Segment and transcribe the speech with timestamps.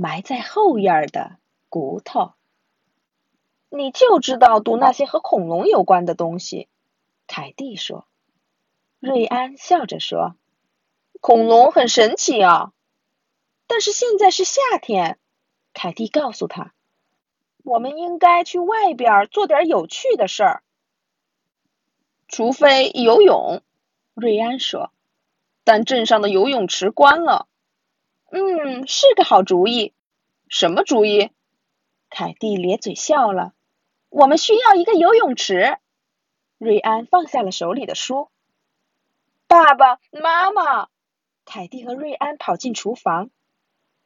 [0.00, 1.38] 埋在后院的
[1.68, 2.34] 骨头。
[3.68, 6.68] 你就知道读那些和恐龙有关的东西，
[7.26, 8.06] 凯蒂说。
[9.00, 10.36] 瑞安笑着说
[11.20, 12.72] ：“恐龙很神奇啊，
[13.66, 15.18] 但是现在是夏天。”
[15.74, 16.72] 凯蒂告诉他
[17.64, 20.62] ：“我们应该去外边做点有趣的事儿，
[22.28, 23.62] 除非游泳。”
[24.14, 24.92] 瑞安说
[25.64, 27.48] ：“但镇上的游泳池关了。
[28.30, 29.92] ”“嗯，是个好主意。
[30.48, 31.30] ”“什么主意？”
[32.10, 33.52] 凯蒂咧嘴笑了。
[34.10, 35.78] “我们需要一个游泳池。”
[36.58, 38.30] 瑞安放下了手里的书。
[39.46, 40.88] 爸爸妈妈，
[41.44, 43.30] 凯蒂和瑞安跑进厨房。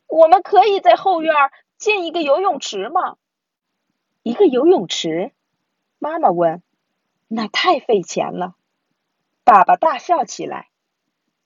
[0.06, 1.34] 我们可以在后院
[1.78, 3.16] 建一个游泳池吗？
[4.22, 5.32] 一个游泳池？
[5.98, 6.62] 妈妈问。
[7.28, 8.54] 那太费钱了。
[9.42, 10.68] 爸爸大笑起来。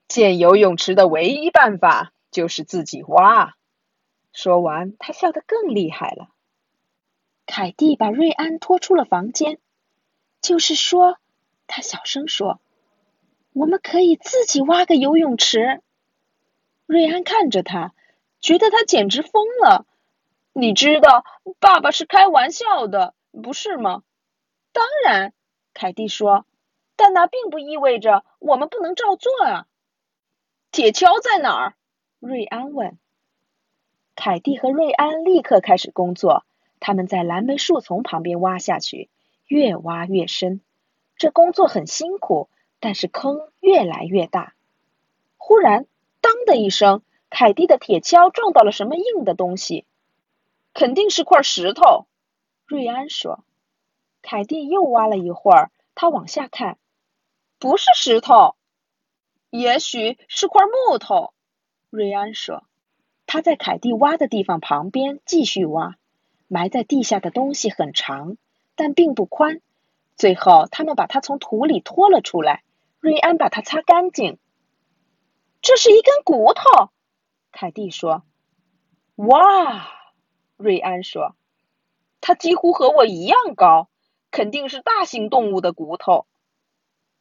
[0.09, 3.55] 建游泳池的唯一办法就是自己挖。
[4.35, 6.29] 说完，他笑得更厉害了。
[7.47, 9.59] 凯蒂把瑞安拖出了房间。
[10.43, 11.17] 就是说，
[11.67, 12.61] 他小声说。
[13.55, 15.81] 我们可以自己挖个游泳池。
[16.85, 17.95] 瑞安看着他，
[18.43, 19.87] 觉得他简直疯了。
[20.53, 21.25] 你知道，
[21.59, 24.03] 爸爸是开玩笑的，不是吗？
[24.73, 25.33] 当然，
[25.73, 26.45] 凯蒂说。
[26.97, 29.67] 但那并不意味着我们不能照做啊。
[30.71, 31.75] 铁锹在哪儿？
[32.27, 32.99] 瑞安问。
[34.17, 36.45] 凯蒂和瑞安立刻开始工作。
[36.81, 39.09] 他们在蓝莓树丛旁边挖下去，
[39.47, 40.61] 越挖越深。
[41.17, 42.51] 这工作很辛苦。
[42.79, 44.55] 但是坑越来越大。
[45.39, 45.87] 忽然，
[46.21, 49.87] 当的一声，凯蒂的铁锹撞到了什么硬的东西，
[50.75, 52.07] 肯定是块石头。
[52.67, 53.43] 瑞安说。
[54.21, 56.77] 凯蒂又挖了一会儿，他往下看，
[57.59, 58.57] 不是石头，
[59.49, 61.33] 也许是块木头。
[61.91, 62.65] 瑞安说。
[63.29, 65.97] 他在凯蒂挖的地方旁边继续挖，
[66.47, 68.37] 埋在地下的东西很长，
[68.77, 69.61] 但并不宽。
[70.15, 72.63] 最后，他们把它从土里拖了出来。
[73.01, 74.39] 瑞安把它擦干净。
[75.61, 76.91] 这是一根骨头，
[77.51, 78.23] 凯蒂说。
[79.17, 79.89] 哇，
[80.57, 81.35] 瑞安说，
[82.21, 83.89] 它几乎和我一样高，
[84.31, 86.27] 肯定是大型动物的骨头，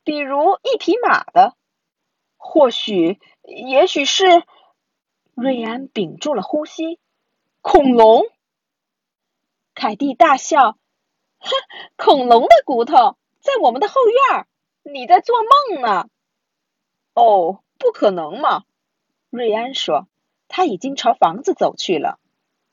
[0.03, 1.56] 比如一匹马的，
[2.38, 4.44] 或许，也许是。
[5.35, 6.97] 瑞安屏住了呼吸。
[7.59, 8.23] 恐龙？
[9.73, 10.78] 凯蒂大笑。
[11.40, 11.50] 哼，
[11.97, 14.47] 恐龙的骨头在我们的后院。
[14.84, 16.07] 你在做梦呢？
[17.16, 18.63] 哦，不可能嘛！
[19.29, 20.07] 瑞安说。
[20.47, 22.17] 他已经朝房子走去了。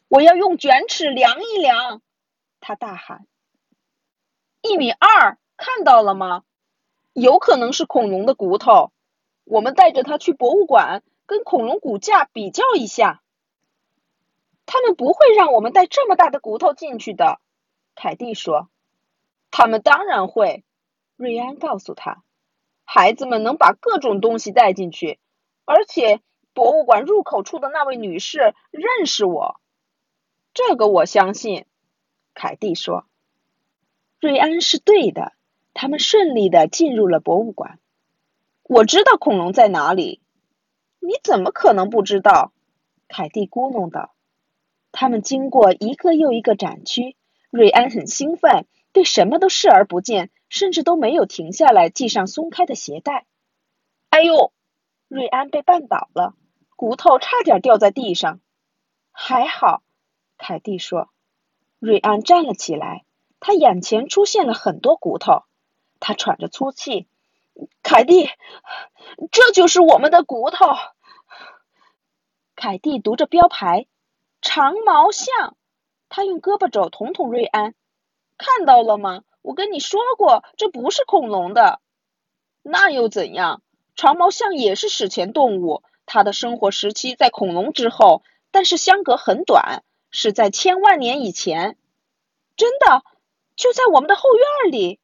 [0.06, 2.00] 我要用卷尺量一量！
[2.60, 3.26] 他大喊。
[4.60, 6.44] 一米二，看到了吗？
[7.12, 8.92] 有可能是恐龙的骨头。
[9.44, 13.22] 我们带着它去博物馆，跟恐龙骨架比较一下。
[14.64, 17.40] 他们不会让我们带这么大的骨头进去的，
[17.94, 18.68] 凯蒂说。
[19.50, 20.64] 他们当然会。
[21.16, 22.24] 瑞安告诉他
[22.84, 25.20] ：“孩子们能把各种东西带进去，
[25.66, 26.20] 而且
[26.52, 29.60] 博物馆入口处的那位女士认识我。”
[30.54, 31.66] 这个我相信，
[32.34, 33.06] 凯蒂说。
[34.20, 35.34] 瑞安是对的，
[35.74, 37.78] 他们顺利的进入了博物馆。
[38.62, 40.21] 我知道恐龙在哪里。
[41.04, 42.52] 你怎么可能不知道？
[43.08, 44.14] 凯蒂咕哝道。
[44.92, 47.16] 他们经过一个又一个展区，
[47.50, 50.30] 瑞安很兴奋，对什么都视而不见。
[50.48, 53.24] 甚至都没有停下来系上松开的鞋带。
[54.10, 54.52] 哎呦，
[55.08, 56.34] 瑞安被绊倒了，
[56.76, 58.38] 骨头差点掉在地上。
[59.12, 59.82] 还好，
[60.36, 61.08] 凯蒂说。
[61.78, 63.06] 瑞安站了起来，
[63.40, 65.44] 他眼前出现了很多骨头，
[66.00, 67.08] 他喘着粗气。
[67.82, 68.30] 凯蒂，
[69.30, 70.66] 这就是我们的骨头。
[72.56, 73.86] 凯蒂读着标牌，
[74.40, 75.56] 长毛象。
[76.08, 77.74] 他用胳膊肘捅捅瑞安，
[78.36, 79.22] 看到了吗？
[79.40, 81.80] 我跟你说过，这不是恐龙的。
[82.62, 83.62] 那又怎样？
[83.96, 91.76] 长毛象也是史前动物，它的生活时期在恐龙之后，但是相隔很短，是在千万年以前。
[92.56, 93.02] 真的，
[93.56, 95.00] 就在我们的后院里。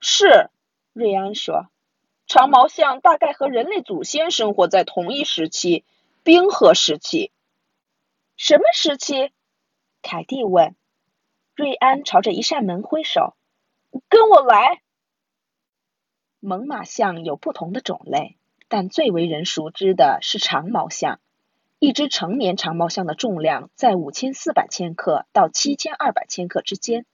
[0.00, 0.50] 是，
[0.92, 1.70] 瑞安说，
[2.26, 5.86] 长毛象大概和人类祖先生活在同一时期——
[6.22, 7.32] 冰河时期。
[8.36, 9.32] 什么时期？
[10.02, 10.76] 凯蒂问。
[11.54, 13.34] 瑞安朝着一扇门挥手
[14.10, 14.82] ：“跟我来。”
[16.40, 18.36] 猛犸象有不同的种类，
[18.68, 21.20] 但最为人熟知的是长毛象。
[21.78, 27.06] 一只成年长毛象的重量在五千四百千克到七千二百千克之间，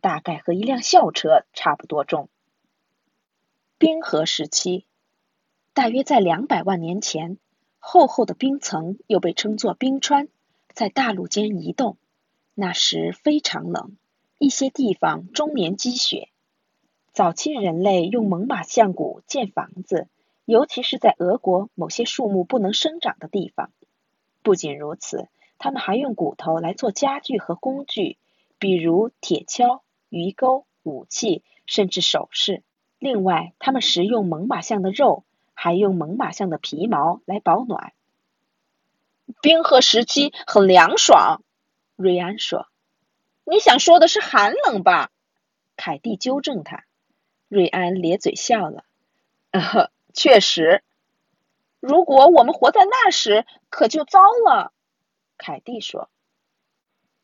[0.00, 2.30] 大概和一辆校车差不多重。
[3.78, 4.86] 冰河时期，
[5.74, 7.36] 大约在两百万年前，
[7.78, 10.28] 厚厚的冰层又被称作冰川。
[10.72, 11.98] 在大陆间移动。
[12.54, 13.98] 那时非常冷，
[14.38, 16.30] 一些地方终年积雪。
[17.12, 20.08] 早期人类用猛犸象骨建房子，
[20.46, 23.72] 尤其是在俄国某些树木不能生长的地方。
[24.42, 25.28] 不仅如此，
[25.58, 28.16] 他们还用骨头来做家具和工具，
[28.58, 32.62] 比如铁锹、鱼钩、武器，甚至首饰。
[33.06, 35.22] 另外，他们食用猛犸象的肉，
[35.54, 37.92] 还用猛犸象的皮毛来保暖。
[39.40, 41.40] 冰河时期很凉爽，
[41.94, 42.66] 瑞安说。
[43.44, 45.12] 你想说的是寒冷吧？
[45.76, 46.82] 凯蒂纠正他。
[47.46, 48.82] 瑞安咧嘴笑了。
[49.52, 50.82] 呃，确实。
[51.78, 54.72] 如果我们活在那时，可就糟了。
[55.38, 56.10] 凯蒂说。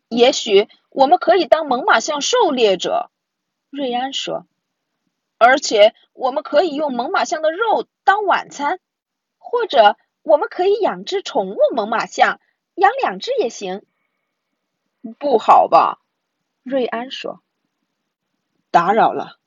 [0.09, 3.11] 也许我们可以当猛犸象狩猎者，
[3.69, 4.47] 瑞安说。
[5.43, 8.79] 而且我们可以用猛犸象的肉当晚餐，
[9.39, 12.41] 或者我们可以养只宠物猛犸象，
[12.75, 13.85] 养两只也行。
[15.19, 16.01] 不好吧？
[16.63, 17.43] 瑞安说。
[18.71, 19.39] 打扰了。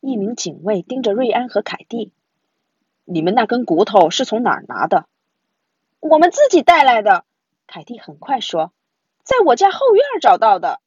[0.00, 2.12] 一名警卫盯着瑞安和凯蒂。
[3.04, 5.06] 你们那根骨头是从哪儿拿的？
[6.00, 7.24] 我们自己带来的。
[7.66, 8.72] 凯蒂很快说，
[9.22, 10.80] 在我家后院找到的。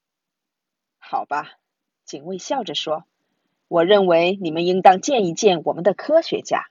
[0.97, 1.53] 好吧，
[2.05, 3.05] 警卫笑着说。
[3.67, 6.67] 我认为你们应当见一见我们的科学家。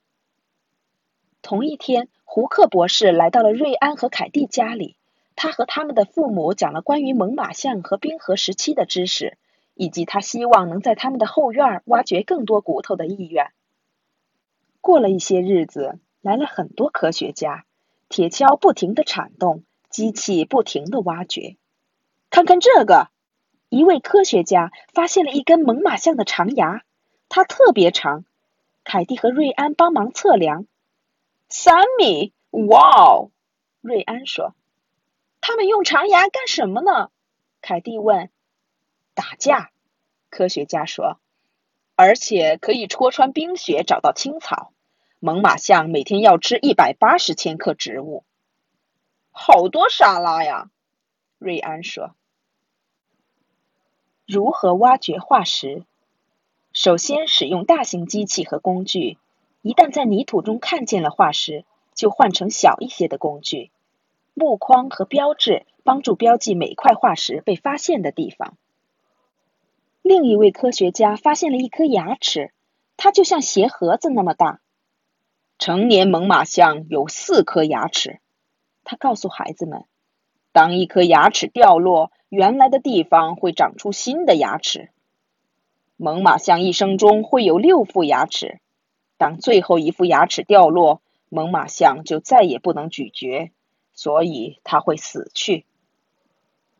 [1.42, 4.96] 同一天，胡克博士来到了瑞安和凯蒂家里，
[5.36, 9.36] 他和他们的父母讲了关于猛犸象和冰河时期的知识，
[9.74, 13.52] 以及他希望能在他们的后院挖掘更多骨头的意愿。
[14.80, 17.66] 过了一些日子，来了很多科学家，
[18.08, 21.56] 铁锹不停地铲动，机器不停地挖掘。
[22.30, 23.08] 看看这个。
[23.74, 26.84] 一位科学家发现了一根猛犸象的长牙，
[27.28, 28.24] 它特别长。
[28.84, 30.68] 凯蒂和瑞安帮忙测量，
[31.48, 32.32] 三米！
[32.50, 33.30] 哇哦！
[33.80, 34.54] 瑞安说
[35.40, 37.10] ：“他们用长牙干什么呢？”
[37.60, 38.30] 凯蒂问。
[39.12, 39.72] “打架。”
[40.30, 41.18] 科学家说
[41.96, 44.72] ，“而且可以戳穿冰雪找到青草。
[45.18, 48.24] 猛犸象每天要吃一百八十千克植物，
[49.32, 50.70] 好多沙拉呀。”
[51.38, 52.14] 瑞安说。
[54.26, 55.84] 如何挖掘化石？
[56.72, 59.18] 首先使用大型机器和工具。
[59.60, 63.70] 一旦在泥土中看见了化石，就换成小一些的工具。
[64.32, 68.56] 木框和标志帮助标记每块化石被发现的地方。
[70.00, 72.50] 另一位科学家发现了一颗牙齿，
[72.96, 74.60] 它就像鞋盒子那么大。
[75.58, 78.20] 成年猛犸象有四颗牙齿，
[78.84, 79.84] 他告诉孩子们。
[80.50, 84.90] 当一颗牙齿掉落，原来的地方会长出新的牙齿。
[85.96, 88.58] 猛犸象一生中会有六副牙齿，
[89.16, 93.52] 当最后一副牙齿掉落，猛犸象就再也不能咀嚼，
[93.92, 95.64] 所以它会死去。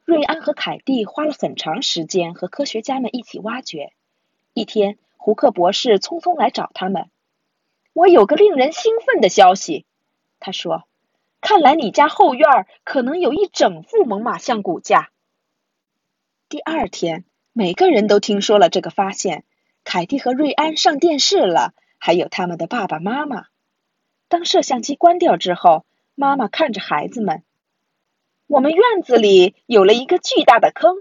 [0.05, 3.93] 瑞安和凯蒂花了很长时间和科学家们一起挖掘。
[4.53, 7.09] 一天，胡克博士匆匆来找他们。
[7.93, 9.87] 我有个令人兴奋的消息，
[10.41, 10.83] 他说。
[11.41, 15.11] 看来你家后院可能有一整副猛犸象骨架。
[16.55, 19.43] 第二天，每个人都听说了这个发现。
[19.83, 23.47] 凯蒂和瑞安上电视了，还有他们的爸爸妈妈。
[24.29, 25.85] 当摄像机关掉之后，
[26.15, 27.43] 妈妈看着孩子们
[28.47, 30.99] ：“我们院子里有了一个巨大的坑，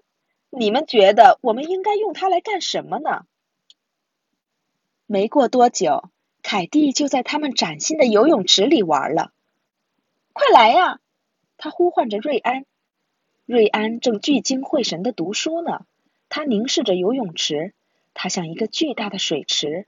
[0.49, 3.25] 你们觉得我们应该用它来干什么呢？”
[5.05, 6.09] 没过多久，
[6.41, 9.31] 凯蒂就在他们崭新的游泳池里玩了。
[10.33, 10.99] 快来呀！
[11.57, 12.65] 他呼唤着瑞安。
[13.45, 15.85] 瑞安正聚精会神的读书呢。
[16.29, 17.73] 他凝视着游泳池，
[18.13, 19.85] 它像一个巨大的水池，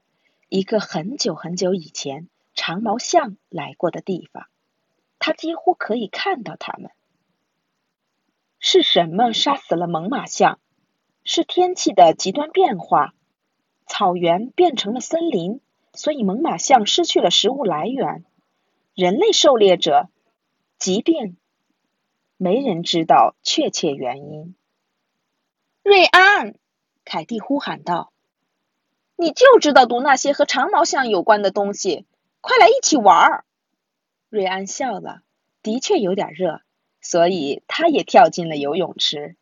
[0.49, 4.47] 一个很久很久以前长毛象来过的地方。
[5.19, 6.91] 他几乎可以看到它们。
[8.59, 10.59] 是什么杀死了猛犸象？
[11.23, 13.13] 是天气的极端变化，
[13.87, 15.61] 草原变成了森林，
[15.93, 18.25] 所以猛犸象失去了食物来源。
[18.93, 20.09] 人类狩猎者。
[20.77, 21.37] 疾病，
[22.37, 24.55] 没人知道确切原因。
[25.83, 26.55] 瑞安，
[27.05, 28.11] 凯蒂呼喊道
[29.15, 32.05] ：“你就知道读那些和长毛象有关的东西，
[32.41, 33.45] 快来一起玩！”
[34.29, 35.21] 瑞安笑了，
[35.61, 36.61] 的确有点热，
[36.99, 39.37] 所以他也跳进了游泳池。